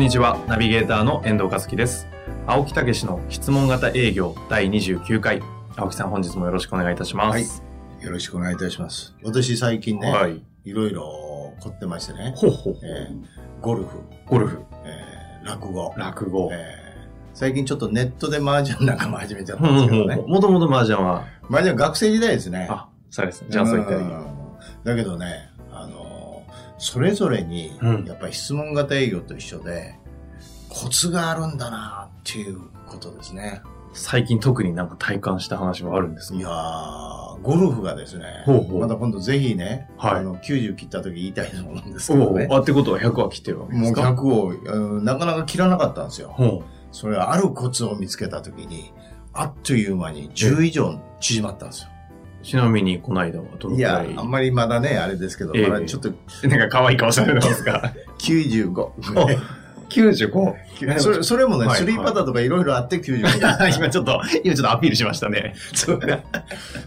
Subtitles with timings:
[0.00, 2.08] んにちはナビゲーターの遠藤和樹です。
[2.46, 5.42] 青木武の質問型営業第29回。
[5.76, 9.14] 青木さん本日もよろしくお願いいたします、はい、よろしくお願いいたします。
[9.22, 12.32] 私最近ね、はい、いろいろ凝ってましてね。
[12.34, 12.78] ほうほう。
[12.82, 13.98] えー、ゴルフ。
[14.24, 15.92] ゴルフ、えー落語。
[15.98, 16.48] 落語。
[16.50, 16.58] えー、
[17.34, 20.16] 最近ちょっとネットで麻雀なんかも始めちゃったんですけどね。
[20.16, 21.26] もともと麻雀は？
[21.50, 22.68] 麻雀学生時代ですね。
[22.70, 23.42] あ、そうです。
[23.42, 23.48] ね。
[23.50, 23.98] じゃあそういった
[24.82, 26.42] だけどね、あの、
[26.78, 29.98] それぞれに、やっぱり質問型営業と一緒で、
[30.70, 33.60] コツがあるんだなっていうことですね。
[33.92, 36.38] 最近特になんか体感した話もあるんですか？
[36.38, 42.46] いやー、ゴルフがですね、ほうほうまた今度ぜひね、はい、あの、90切った時言いたいと思うんですけどね。
[42.50, 44.12] あ、ってことは100は切ってるわけですか？
[44.12, 46.64] もう100を、なかなか切らなかったんですよ。
[46.92, 48.92] それはあるコツを見つけた時に、
[49.32, 51.88] あっという間に10以上縮まったんですよ。
[52.42, 54.12] ちなみに、この間はどのくらい？
[54.12, 56.10] いや、あんまりまだね、あれですけど、えー、まだちょっと。
[56.48, 59.40] なんか可愛い顔されてますか ?95。
[59.90, 60.98] 95?
[60.98, 63.76] それそれもね、スリーパターとかいろいろあって95。
[63.76, 65.54] 今ちょっと、今ちょっとアピールしましたね。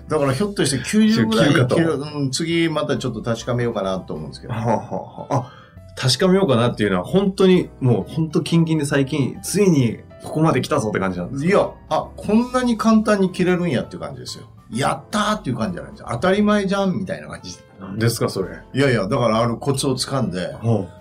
[0.08, 4.54] だからひょっとして90ぐらい切る、うん、次またちょっと確かめようかなと思うんですけど。
[4.54, 5.52] ははあ、
[5.96, 14.46] 確かめようかなっていうのは本当に、もう本当キンキンで最近、ついにここまで来たぞって感じなんですいや、あ、こんなに簡単に切れるんやっていう感じですよ。
[14.72, 16.08] やったーっていう感じじゃないですよ。
[16.09, 17.56] 当たり前じゃんみたいな感じ。
[17.84, 18.58] 何ですか、それ。
[18.73, 20.56] いやいや、だからあるコツを掴んで、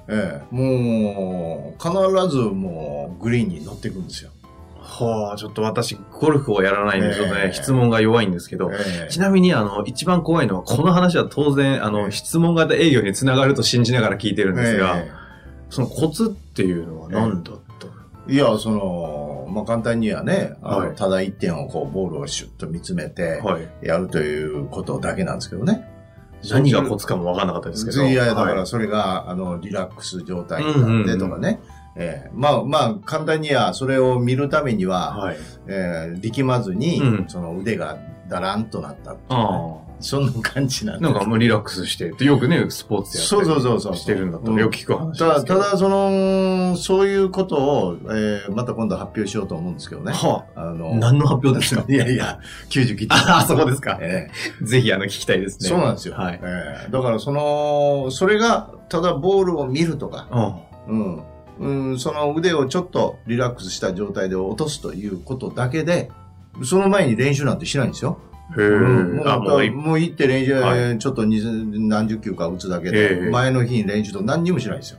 [0.08, 4.30] ええ、もう、必ずもう、グリーンに乗っていくんですよ。
[4.77, 8.70] はあ、ちょっと私、ゴルフをやらないんで、ちょっとね、質問が弱いんですけど、
[9.08, 14.96] ちなみに、あの、一番怖いのは、この話は当然、あの、質問型営業につながると信じながら聞いてるんですが、
[15.70, 17.62] そのコツっていうのは何だった
[18.28, 23.42] いや、その、まあ、簡単にはね、あの、ただ一点をこう、ボールをシュッと見つめて、
[23.83, 25.89] やるということだけなんですけどね。
[26.51, 28.03] 何がコツかも分かんなかったですけど。
[28.03, 31.61] いやいや、だからそれが、あの、リラックス状態になってとかね。
[31.95, 35.36] えー、まあまあ、簡単にはそれを見るためには、はい、
[35.67, 37.98] えー、力まずに、うん、その腕が
[38.29, 39.20] だらんとなったっね、
[40.02, 50.13] そんな感じなんなんかもうリラックスして、よくね、スポーツやってそうそうそうしてるんだと、よく聞く話ただ、ただ、その、そういうことを、えー、また今度発表しようと思うんですけどね。
[50.13, 51.85] はあ、あの、何の発表ですか？
[51.89, 52.39] いやいや、
[52.70, 53.14] 90切って。
[53.14, 53.98] ああ、そこですか。
[54.01, 55.68] えー、ぜひ、あの、聞きたいですね。
[55.68, 56.14] そうなんですよ。
[56.14, 56.40] はい。
[56.42, 60.29] えー、だから、その、それが、ただボールを見るとか、
[60.89, 61.23] うん、
[61.61, 66.11] うん、その腕をちょっとリラックスした状態で落とすということだけで、
[66.64, 68.19] その前に練習なんてしないんですよ。
[68.57, 74.98] へもうあもうもう行って練習、はい、ちょっと何十球か打つだけで、前の日に練習と何にもしないんですよ。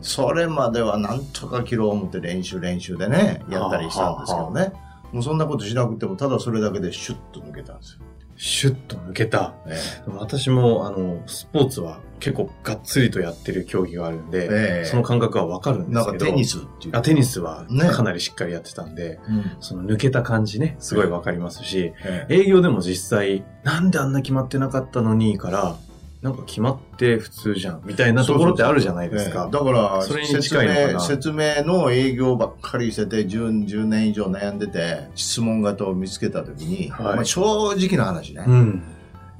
[0.00, 4.72] それまではなんとか切ろう思って練習練習でね、やったりしたんですけどね。
[5.12, 8.00] もうそんなことしなくても、ただそれだけでシュッと抜けたんですよ。
[8.44, 9.54] シュッと抜けた。
[9.68, 16.04] えー、私も、あの、スポーツは結構がっつりとやってる競技があるんで、えー、その感覚はわかるんですけど。
[16.06, 16.96] なんかテニスっていう。
[16.96, 19.20] あ、テニスはかなりしっかりやってたんで、ね、
[19.60, 25.76] その抜けた感じね、すごいわかりますし、えー、営業でも実際、なんであんな決まってなかったのにから、
[26.22, 29.48] なんか決まって普通じゃん、みたいなところってあるじゃないですか。
[29.50, 31.00] だから、それに近いのかな？
[31.00, 38.82] 説明の営業ばっかりしてて10、10年以上悩んでて、質問型を見つけたときに、はい、まあ、正直な話ね、うん、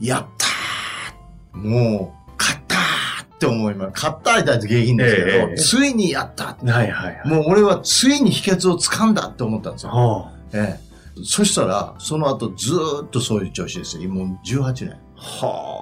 [0.01, 3.93] やったーもう、勝ったーって思います。
[3.93, 7.29] 勝ったーって下品ですけど、えー、ついにやったはいはいはい。
[7.29, 9.91] もう俺はついに秘訣をつかんだって思ったんですよ。
[9.91, 10.93] はあ、ええ
[11.25, 14.09] そしたら、その後ずっとそういう調子ですよ。
[14.11, 14.99] もう18年。
[15.15, 15.82] は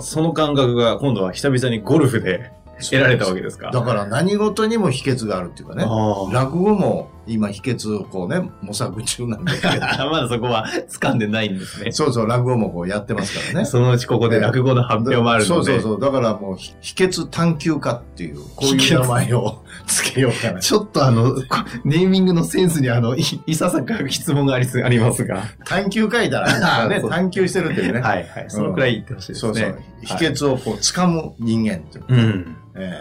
[0.00, 3.70] その感覚が今度は久々にゴルフで得られたわけですか。
[3.70, 5.84] だから何事にも秘訣があるっていうかね。
[6.32, 9.70] 落語も今秘訣をこうね、模索中なんだけど。
[10.10, 11.92] まだそこは掴んでないんですね。
[11.92, 13.64] そうそう、落語もこうやってますからね。
[13.64, 15.54] そのうちここで落語の発表もあるので。
[15.54, 16.00] そうそうそう。
[16.00, 20.60] だからもう秘訣探求家っていう、こういう名前をつけようかな。
[20.60, 21.34] ちょっとあの、
[21.84, 25.44] ネーミングのセンスにあの、いいささか質問がありありますが。
[25.64, 28.00] 探求家だらね、 探求してるっていうね。
[28.00, 28.44] はいはい。
[28.48, 29.54] そのくらい言ってほしいですね。
[29.54, 29.78] そうそう。
[30.02, 32.04] 秘訣をこう掴む人間っていう。
[32.08, 32.56] うん。
[32.76, 32.92] え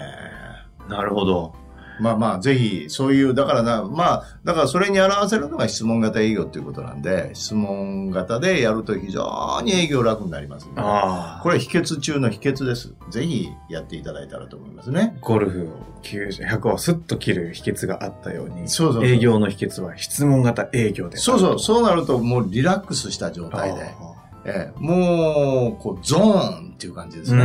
[0.87, 1.62] ー、なるほど。
[2.03, 10.81] まあまあ、ぜひ、そういう、だからな、まあ、だからそれに表せるのが質問型営業ということなんで、質問型でやると非常に営業楽になりますので、
[11.41, 12.93] これ秘訣中の秘訣です。
[13.09, 15.17] ぜひやっていただいたらと思いますね。
[15.21, 21.15] ゴルフを100をスッと切る秘訣があったように、そうそう営業の秘訣は質問型営業で。
[21.15, 23.95] そうそう、そうなるともうリラックスした状態で。
[24.45, 27.43] ええ、もう、こう、ゾーンっていう感じですね。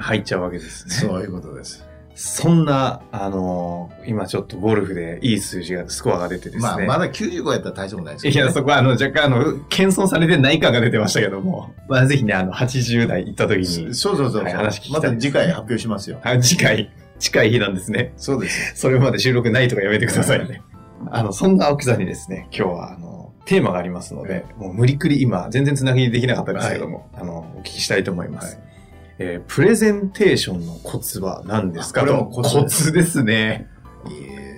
[0.00, 0.94] 入っちゃうわけですね。
[0.94, 1.84] そういうことです。
[2.14, 6.60] そんな、あのー、今ちょっとゴルフでいい数字が、スコアが出てですね。
[6.60, 13.94] まあ、まだ95やったら大丈夫ないですけど、ね、いや、そこはあの、若干あの、謙遜されてない感が出てましたけども、 まあ、ぜひね、あの、80代行った時に。
[13.94, 14.44] そうそうそう。
[14.44, 15.10] はい、話聞きたい。
[15.10, 16.20] また次回発表しますよ。
[16.22, 18.12] あ、次回、近い日なんですね。
[18.16, 18.72] そうです。
[18.76, 20.60] それまで収録ないとかやめてくださいね。
[21.10, 28.56] あの、そんな青木さんにですね、今日は、あの、テーマがありますので、もう無理くり今、全然つなぎできなかったですけども、はい、あの、お聞きしたいと思います。
[28.56, 28.71] はい
[29.24, 32.04] えー、プレゼンテーションのコツは何ですか？
[32.04, 33.68] コツですね。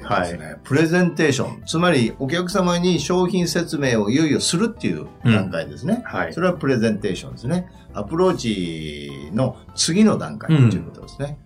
[0.03, 1.63] はい、プレゼンテーション。
[1.65, 5.95] つまり、お客様に商品説明をいよいよするっていう段階ですね。
[5.95, 6.33] うん、はい。
[6.35, 7.69] それはプレゼンテーションですね。
[7.95, 11.39] アプローチの次の段階ということですね。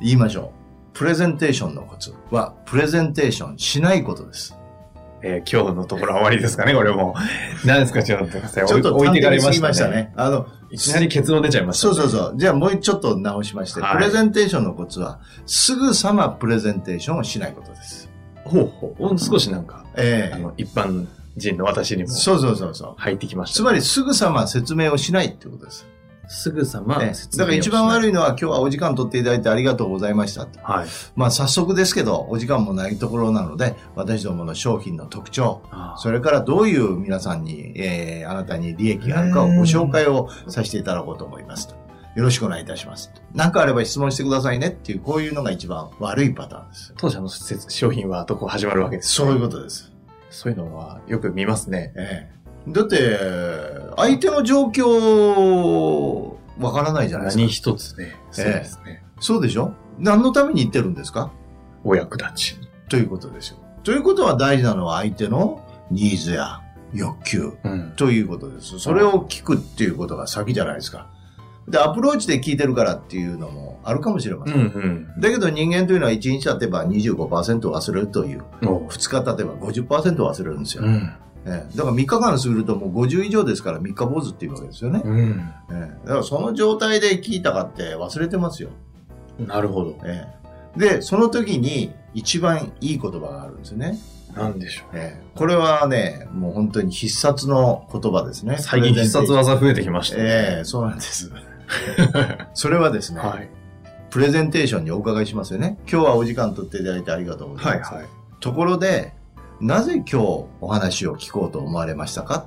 [0.00, 0.52] うん、言いましょ
[0.94, 0.98] う。
[0.98, 4.56] プレゼンテーションのコツは、プレゼンテーションしないことです。
[5.22, 7.14] えー、今日のところは終わりですかね、これも。
[7.64, 10.12] 何ですか、ちょっとちょっと置いてかれましたね。
[10.16, 12.34] あの、いきなり結論出ちゃいました、ね、そうそうそう。
[12.36, 18.08] じゃあもうちょっと直しまして、はい、プレゼンテーションのコツは、すぐさまプレゼンテーションをしないことです。
[18.44, 19.18] ほうほう。
[19.18, 22.08] 少しなんか、ええー、あの、一般人の私にも。
[22.08, 22.94] そうそうそうそう。
[22.96, 25.86] 入ってきました、つまりすぐさま説明をしないってことです。
[26.28, 30.46] すぐさま、ね、だから一番悪いのは今日はお時間取っていただいてありがとうございました。
[30.62, 30.88] はい。
[31.16, 35.62] まあ早速ですけど、お時間もないところなので、私どもの商品の特徴、
[35.96, 41.74] それからどういう皆さんに、えー、あなたに利益があるかをご紹介をさせていただこうと思いますと。
[42.14, 43.12] よろしくお願いいたします。
[43.34, 46.94] 何かあれば質問してくださいねっていう、こういうのが一番悪いパターンです。
[46.96, 49.92] 当社の商品はどこ始まるわけです、ね、そういうことです。
[50.30, 51.92] そういうのはよく見ますね。
[51.96, 53.18] ええだって、
[53.96, 57.40] 相手の状況、わからないじゃないですか。
[57.42, 58.16] 何一つね。
[58.30, 59.74] そうですね、えー、そうでしょ？
[59.98, 61.32] 何のために言ってるんですか？
[61.84, 62.56] お役立ち。
[62.88, 63.56] ということですよ。
[63.82, 66.60] ということは大事なのは相手のニーズや
[66.92, 68.78] 欲求、うん、ということです。
[68.78, 71.08] それを聞くっていうことが先じゃないですか。
[71.66, 74.54] で、アプローチで聞いてるからっていうのもあるかもしれません。
[74.56, 74.64] うんう
[75.16, 80.84] ん、だけど人間というのは1日経てば25%忘れるという、2日経てば50%忘れるんですよ。
[80.84, 81.12] うん
[81.44, 85.02] えだから3日間するともう50以上ですから3日坊主っていうわけですよね。
[85.04, 88.70] うん、えだからその状態で聞いたかって忘れてますよ。
[89.38, 89.98] なるほど。
[90.04, 90.26] え
[90.76, 93.98] で、その時に一番いい言葉があるんですよね。
[94.34, 98.56] なんでしょう、えこれはね、もう本当に必殺の言葉ですね。
[98.58, 100.22] 最近必殺技増えてきましたね。
[100.24, 101.30] ええそうなんです。
[102.54, 103.48] それはですね、はい、
[104.10, 105.78] プレゼンテーションにお伺いしますよね。
[105.90, 107.92] 今日はお時間取っていただいてありがとうございます。
[107.92, 108.10] はいはい、
[108.40, 109.12] ところで、
[109.62, 110.16] なぜ今日
[110.60, 112.46] お話を聞こうと思われましたか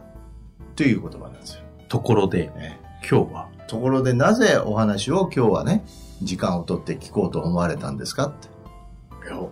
[0.75, 1.61] という言葉なんですよ。
[1.87, 3.47] ところで、ね、今日は？
[3.69, 5.85] ところでなぜお話を今日はね、
[6.21, 8.49] 時間を取って聞こうと思われたんですかって。
[9.27, 9.49] いや、お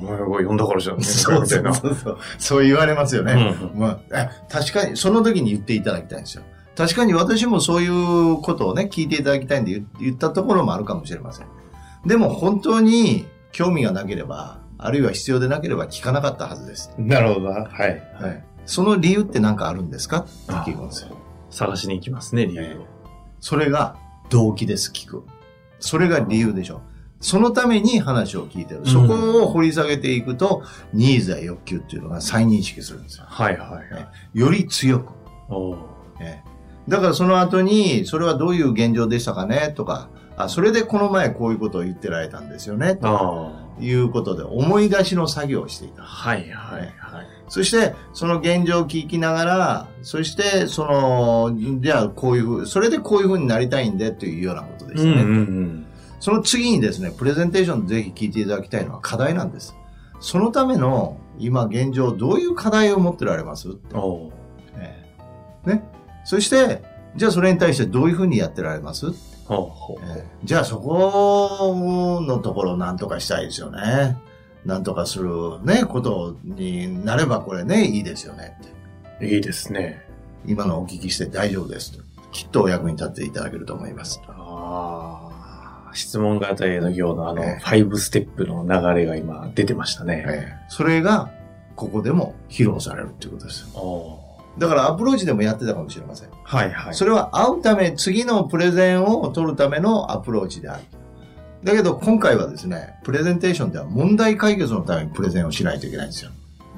[0.00, 1.02] 前が呼んだからじゃん。
[1.02, 2.18] そうそうそうそう。
[2.38, 3.54] そう言われますよね。
[3.74, 6.44] うん、まあ、確かに、その時に言っていただきたいんですよ。
[6.74, 11.46] 確かに私もそういうことをね、聞いていただきたいんで言ったところもあるかもしれません。
[12.06, 16.92] でも本当に興味がなければ、あるいは必要でなければ聞かなかったはずです。
[16.98, 17.48] なるほど。
[17.48, 17.66] はい。
[17.68, 17.86] は
[18.32, 18.44] い。
[18.66, 20.18] その理由って何かあるんですか？
[20.18, 21.16] って聞くんですよ。
[21.50, 22.86] 探しに行きますね、理由を。
[23.40, 23.96] それが
[24.30, 25.24] 動機です、聞く。
[25.80, 26.80] それが理由でしょ。
[27.20, 28.86] そのために話を聞いてる。
[28.86, 33.24] そこを掘り下げていくと、ニーズや欲求っていうのが再認識するんですよ。
[33.28, 34.00] はいはい、は
[34.34, 35.12] い、より強く。
[36.88, 39.72] だからその後に、それはどういう現状でしたかね？
[39.76, 42.96] とか、あ、それでこの前こういうことを言ってられたんですよね？
[42.96, 43.61] とか。
[43.80, 46.02] いうことで思い出しの作業をしていた。
[46.02, 47.26] はいはいはい。
[47.48, 55.12] そして、その現状を聞きながら、そして、その、じゃあこういうふう、それでこういうふうになりたいんでというようなことですね。
[55.12, 55.86] うんうんうん、
[56.18, 59.74] その次にですね、プレゼンテーションぜひ聞いていただきたいのは課題なんです。
[60.20, 63.68] そのための、今現状どういう課題を持ってられます？
[63.68, 63.96] って。
[64.76, 65.04] え
[65.66, 65.82] ね。
[66.24, 66.82] そして、
[67.16, 69.06] じゃあそれに対してどういうふうにやってられます？
[70.44, 74.16] じゃあそこのところを何とかしたいですよね。
[74.64, 78.56] 何とかするね、ことになればこれね、いいですよね
[79.18, 79.34] って。
[79.34, 80.04] いいですね。
[80.46, 82.02] 今のお聞きして大丈夫ですと。
[82.32, 84.20] きっとお役に立っていただけると思います。
[84.28, 90.24] ああ、質問型営業のあの、5ステップの流れが今出てましたね。
[90.26, 91.30] えー、それが、
[91.76, 94.20] ここでも披露されるっていうことですよ。
[94.58, 96.28] だからアプローチでもやってたかもしれません。
[96.44, 96.94] はいはい。
[96.94, 100.82] それは会うため、次のプレゼンを取るためのアプローチである。
[101.64, 106.30] だけど今回はですね、プレゼンテーションでは問題解決のためにプレゼンをしないといけないんですよ。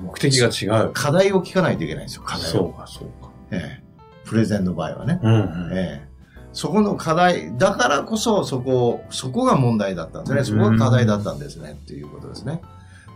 [0.02, 0.93] 目的が違う。
[0.93, 2.52] 課題を聞かないといけないんですよ、課題を。
[2.52, 3.31] そうか、そうか。
[3.50, 3.85] ええ。
[4.25, 5.21] プレゼンの場合はね。
[5.23, 6.14] うん、うん、ええ。
[6.52, 10.45] そこの課題、だからこそそこ、そこが問題だったんですね。
[10.45, 11.73] そこが課題だったんですね。
[11.73, 12.61] っていうことですね。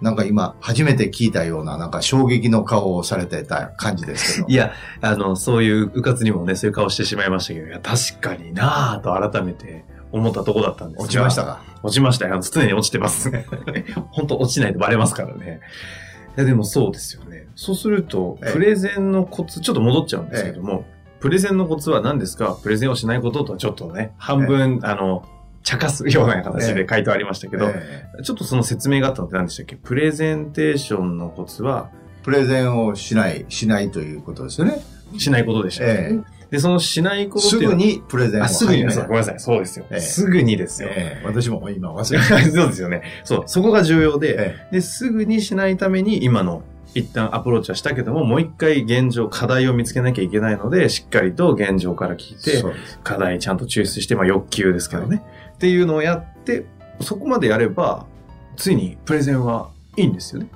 [0.01, 4.49] なんか今、初めて聞いたような、なんか衝撃の顔をされてた感じですけど。
[4.49, 11.61] いや、あの、そういう、うかつにもね、そういう顔してしまいましたけど、いや、確かになぁと改めて思ったとこだったんです落ちましたか？
[11.83, 12.41] 落ちましたよ。
[12.41, 13.31] 常に落ちてます。
[14.13, 15.61] 本当落ちないとバレますからね。
[16.37, 17.49] いや、でもそうですよね。
[17.57, 20.85] そうすると、プレゼンのコツ、ちょっと戻っちゃうんですけども、
[21.21, 22.57] プレゼンのコツは何ですか？
[22.63, 25.25] プレゼンをしないこととはちょっとね、半分、あの、
[25.69, 27.71] 茶化すような形で回答ありましたけど、
[28.23, 29.77] ちょっとその説明があったのって何でしたっけ？
[29.77, 31.91] プレゼンテーションのコツは、
[32.23, 34.81] プレゼンをしない、しないということですよね。
[35.19, 35.85] しないことでした。
[35.85, 36.21] ね。
[36.51, 39.41] で、そのしないことすぐにプレゼンをあ、すぐに、ごめんなさい。
[39.41, 39.85] そうですよ。
[39.99, 40.89] すぐにですよ。
[41.23, 43.03] 私も今忘れて そうですよね。
[43.25, 46.63] そう、そこが重要で、で、すぐにしないために今の
[46.95, 52.65] 一旦アプローチはしたけども、もう一回現状、課題を見つけなきゃいけないので、しっかりと現状から聞いて、
[53.05, 55.25] 課題ちゃんと抽出して、まあ欲求ですけどね、はい、
[55.59, 56.67] っていうのをやって、
[57.01, 58.07] そこまでやれば、
[58.57, 60.49] ついにプレゼンはいいんですよね。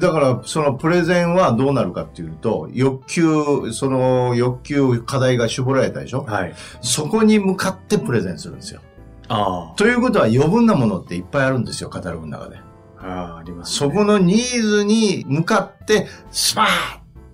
[0.00, 6.24] だから、そのプレゼンはどうなるかっていうと、欲求、その欲求、課題が絞られたでしょ？
[6.24, 6.54] はい。
[6.80, 8.80] そこに向かってプレゼンするんですよ。
[9.28, 9.76] ああ。
[9.76, 12.58] ということは余分なものっていっぱいあるんですよ、カタログの中で。
[12.98, 16.68] ああ、あります、ね、そこのニーズに向かって、スパーッ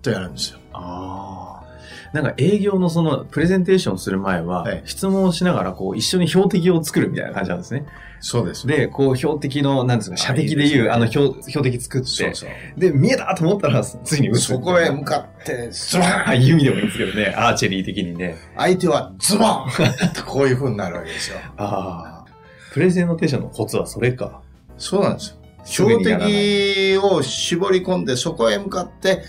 [0.02, 0.58] とやるんですよ。
[0.74, 1.45] ああ。
[2.12, 7.86] なんか営業のそのプレゼンテーションする前は、質問をしながらこう一緒に標的を作るみたいな感じなんですね。
[8.20, 8.66] そうです。
[8.66, 14.34] で、こう標的の、なんですか、射的でいう、あの標標的作って、そうそうで、見えたと思ったら、ついに。
[14.36, 18.36] そこへ向かって、ズボン弓でもいいんですけどね、 アーチェリー的にね。
[18.56, 19.66] 相手はズボン
[20.26, 21.38] こういう風になるわけですよ。
[21.56, 22.26] ああ。
[22.72, 24.40] プレゼンテーションのコツはそれか。
[24.76, 25.36] そうなんですよ。
[25.64, 29.22] 標的を絞り込んで、そこへ向かって、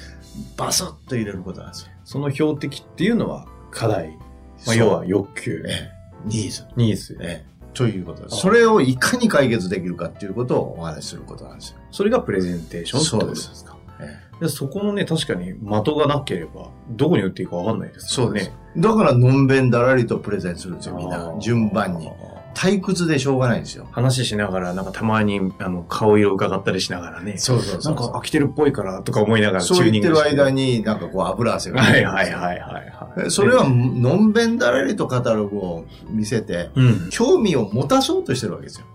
[0.56, 1.92] バスッと入れることなんですよ。
[2.08, 4.18] その標的っていうのは課題。
[4.66, 5.62] まあ、要は欲求。
[5.68, 5.92] ええ、
[6.24, 6.66] ニーズ。
[6.78, 7.18] ニーズ。
[7.20, 7.68] ええ。
[7.74, 8.38] ということです。
[8.38, 11.80] それをいかに解決できるかっていうことをお話しすることなんですよ。
[11.92, 13.76] それがプレゼンテーションってことですか。
[14.00, 18.10] ええ、でそこのね、確かに的がなければ、どこに打っていいかわかんないですね。
[18.10, 18.52] そうです。
[18.78, 21.36] だから、のんべんだらりとプレゼンするんですよ、みんな。
[21.42, 22.10] 順番に。
[22.58, 23.88] 退屈でしょうがないんですよ。
[23.92, 27.38] 話しながら、なんかたまにあの顔色を伺ったりしながらね。
[27.38, 31.84] そうそうそうなんか飽きてるっぽいからとか思いながらチューニングそう言ってる間になんかこう油汗が。
[31.84, 32.82] はいはいはいは
[33.14, 33.32] い、はい。
[33.32, 38.88] それはのんべんだらりとカタログを見せて、うん、興味を持たそうとしてるわけですよ。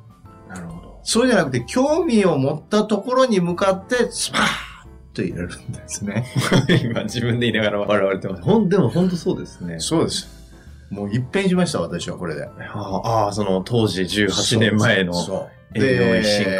[0.48, 1.00] なるほど。
[1.04, 4.44] そうじゃなくて、興味を持ったところに向かって、スパーッ
[5.14, 6.26] と入れるんですね。
[6.82, 8.42] 今自分で言いながら笑われてます。
[8.42, 9.76] ほん、でも本当そうですね。
[9.78, 10.41] そうです。
[10.92, 12.44] もう一変しました、私はこれで。
[12.44, 15.14] ああ、その当時18年前の
[15.74, 16.50] 営業一新化。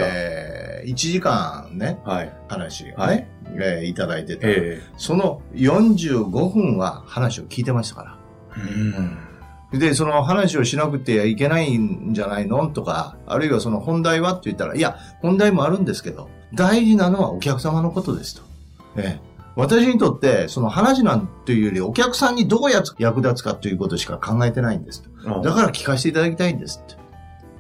[0.85, 8.19] 1時間ね、はい、話をね、はいえー、いただいてた、えー、その45分は話を聞いてましたから。
[9.73, 18.43] うん、で、その話をしなくてはいけないんじゃないのとか、あるいはその本題はって言ったら、いや、本題もあるんですけど、大事なのはお客様のことですと。
[18.97, 25.03] ええ私にとって、その話なんていうより、お客さんにどうやつ役立つかということしか考えてないんです。
[25.43, 26.97] だから聞かせていただきたいんですって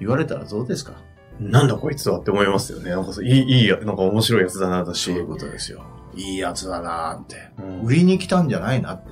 [0.00, 0.94] 言われたらどうですか？
[1.38, 2.90] なんだこいつはって思いますよね。
[2.90, 5.04] なんかいい、いい、なんか面白いやつだな、私。
[5.04, 5.82] そういうことですよ。
[6.14, 9.10] いいやつだなって、うん、売りに来たんじゃないなって。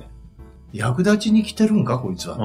[0.71, 2.37] 役立ちに来てるんか、こいつは。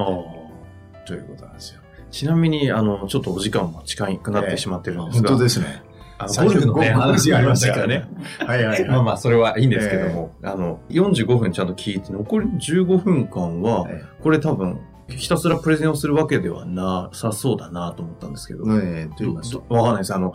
[1.05, 1.81] ということなんですよ。
[2.11, 5.29] ちなみに、あの、ちょっとお時間も近くなってしまってるんですが。
[5.29, 5.83] えー、本当ですね。
[6.19, 8.07] ゴルフのね、話がありましたからね。
[8.39, 8.89] はいはい、はい。
[8.89, 13.87] まあまあ、それはいいんですけども、あの、45分ちゃんと聞いて、残り15分間は、
[14.21, 18.65] これ多分、ひたすらプレゼンをするわけではなさそうだなと思ったんですけど。
[18.79, 19.63] ええと言いますと。
[19.69, 20.13] わかんないです。
[20.13, 20.33] あの、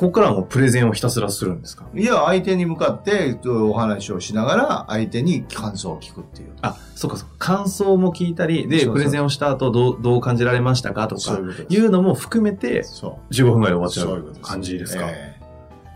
[0.00, 1.84] ここからはもうプレゼンをひたすらするんですか？
[1.94, 6.52] いや、相手に向かってお話をしながら、相手に感想を聞くっていう。
[6.62, 7.34] あ、そうかそうか。
[7.38, 11.38] 感想も聞いたり、で、プレゼンをした後どう、どう感じられましたかとか、
[11.68, 15.04] いうのも含めて、15分ぐらいで終わっちゃう感じですか？
[15.06, 15.38] え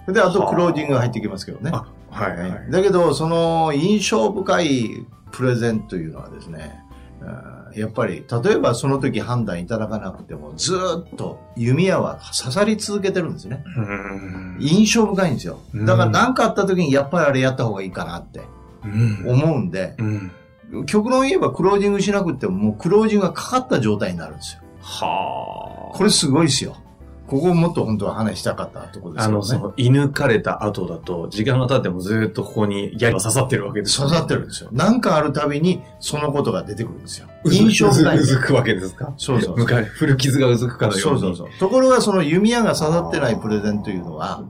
[0.06, 1.70] ー、で、あとクロージングが入ってきますけどね。
[1.70, 2.70] はい、はい。
[2.70, 6.78] だけど、その印象深いプレゼンというのはですね、
[7.74, 13.64] やっぱり、例えばその時判断いただかなくても、ずっと弓矢は刺さり続けてるんですね。
[14.60, 15.58] 印象深いんですよ。
[15.74, 18.42] だから何かあった時にやっぱりあれやった方がいいかなって
[19.26, 19.96] 思うんで、
[20.86, 24.62] 極論言えばクロージングしなくてももうクロージングがかかった状態になるんですよ。
[24.80, 25.96] はあ。
[25.96, 26.76] これすごいですよ。
[27.34, 29.34] ここもっと本当は話したかったところですよね。
[29.34, 34.70] あの、その、射抜かれた後だと、時間が経ってもずっとここに刃が刺さってるわけです、ね、刺さってるんですよ。
[34.72, 37.26] なんかあるたびに、そのことが出てくるんですよ。
[37.46, 39.12] 印象がうずくわけですか？
[39.16, 39.66] そうそうそう。
[39.66, 41.20] 古傷がうずくかのように。
[41.20, 41.58] そうそうそう。
[41.58, 44.44] ところが、その弓矢が刺さってないプレゼンというのは、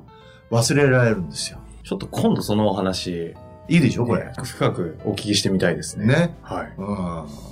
[0.51, 1.59] 忘れられるんですよ。
[1.83, 3.35] ちょっと今度そのお話、
[3.69, 4.31] いいでしょこれ。
[4.43, 6.07] 深くお聞きしてみたいですね。
[6.07, 6.37] ね。
[6.43, 6.73] はい。
[6.77, 6.83] う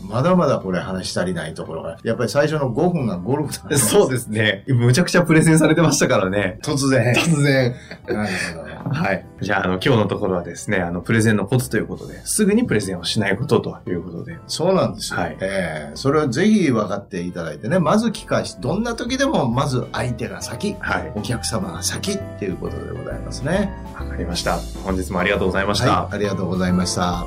[0.07, 0.09] ん。
[0.09, 1.99] まだまだこれ話し足りないところが。
[2.02, 4.64] やっぱり最初の5分がゴルフだ そうですね。
[4.69, 6.59] むちゃくちゃプレゼンされてましたからね。
[6.62, 7.14] 突然。
[7.14, 7.75] 突然。
[8.07, 8.73] なるほど。
[8.90, 9.25] はい。
[9.40, 14.38] じゃあ、あの、今日のところはですね、あの、プレゼンのコツということで、すぐにプレゼンをしないことということで。
[14.49, 15.21] そうなんですよ。
[15.21, 15.37] はい。
[15.40, 21.12] ええー、それをぜひ分かっていただいてね、まず聞かし、どんな時でも、まず相手が先、はい。
[21.14, 23.73] お客様が先っていうことでございますね。
[23.99, 24.59] わかりました。
[24.85, 26.02] 本日もありがとうございました。
[26.02, 27.27] はい、ありがとうございました。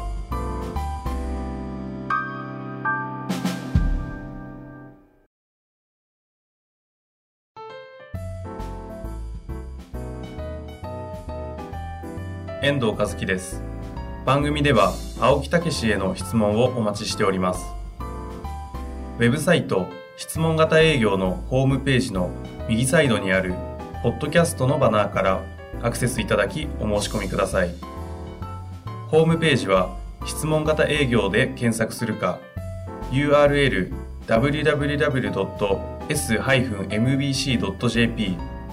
[12.61, 13.61] 遠藤和樹です。
[14.25, 14.91] 番組では
[15.21, 17.63] 青木武への質問をお待ちしております。
[19.19, 22.31] ウェブサイト質問型営業のホームページの
[22.67, 23.53] 右サイドにある
[24.01, 25.43] ポッドキャストのバナーから
[25.83, 27.94] アクセスいただきお申し込みください。
[29.07, 32.39] ホームページは質問型営業で検索するか
[33.11, 33.93] URL
[34.27, 34.77] www.s-mbc.jp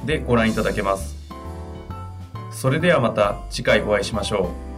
[0.06, 1.22] でご覧いただけます
[2.50, 4.71] それではまた次回お会いしましょう。